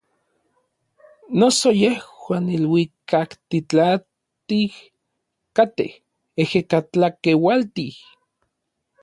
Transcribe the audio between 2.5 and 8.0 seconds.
iluikaktitlantij katej ejekatlakeualtij.